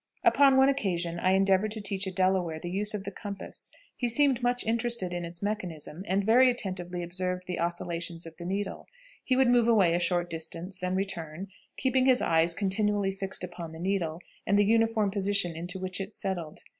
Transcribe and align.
Upon 0.23 0.57
one 0.57 0.67
occasion 0.67 1.19
I 1.19 1.33
endeavored 1.33 1.69
to 1.73 1.79
teach 1.79 2.07
a 2.07 2.11
Delaware 2.11 2.57
the 2.59 2.71
use 2.71 2.95
of 2.95 3.03
the 3.03 3.11
compass. 3.11 3.69
He 3.95 4.09
seemed 4.09 4.41
much 4.41 4.65
interested 4.65 5.13
in 5.13 5.23
its 5.23 5.43
mechanism, 5.43 6.03
and 6.07 6.23
very 6.23 6.49
attentively 6.49 7.03
observed 7.03 7.45
the 7.45 7.59
oscillations 7.59 8.25
of 8.25 8.35
the 8.37 8.45
needle. 8.47 8.87
He 9.23 9.35
would 9.35 9.47
move 9.47 9.67
away 9.67 9.93
a 9.93 9.99
short 9.99 10.27
distance, 10.27 10.79
then 10.79 10.95
return, 10.95 11.49
keeping 11.77 12.07
his 12.07 12.19
eyes 12.19 12.55
continually 12.55 13.11
fixed 13.11 13.43
upon 13.43 13.73
the 13.73 13.79
needle 13.79 14.19
and 14.47 14.57
the 14.57 14.65
uniform 14.65 15.11
position 15.11 15.55
into 15.55 15.77
which 15.77 16.01
it 16.01 16.15
settled. 16.15 16.61